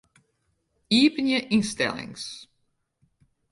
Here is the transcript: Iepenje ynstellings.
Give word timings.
Iepenje 0.99 1.39
ynstellings. 1.55 2.23